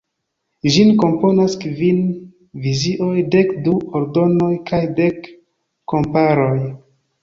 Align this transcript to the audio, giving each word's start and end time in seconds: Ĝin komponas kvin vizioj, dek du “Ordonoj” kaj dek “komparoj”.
Ĝin 0.75 0.87
komponas 1.03 1.57
kvin 1.65 1.99
vizioj, 2.65 3.13
dek 3.37 3.55
du 3.69 3.77
“Ordonoj” 4.03 4.53
kaj 4.73 4.85
dek 5.03 5.33
“komparoj”. 5.97 6.57